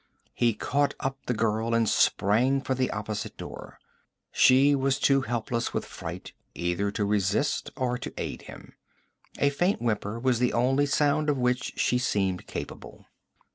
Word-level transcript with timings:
He 0.33 0.55
caught 0.55 0.95
up 0.99 1.19
the 1.27 1.33
girl 1.35 1.75
and 1.75 1.87
sprang 1.87 2.61
for 2.61 2.73
the 2.73 2.89
opposite 2.89 3.37
door. 3.37 3.77
She 4.31 4.73
was 4.73 4.97
too 4.97 5.21
helpless 5.21 5.75
with 5.75 5.85
fright 5.85 6.33
either 6.55 6.89
to 6.89 7.05
resist 7.05 7.69
or 7.77 7.99
to 7.99 8.11
aid 8.17 8.41
him. 8.49 8.73
A 9.37 9.51
faint 9.51 9.79
whimper 9.79 10.19
was 10.19 10.39
the 10.39 10.53
only 10.53 10.87
sound 10.87 11.29
of 11.29 11.37
which 11.37 11.73
she 11.75 11.99
seemed 11.99 12.47
capable. 12.47 13.05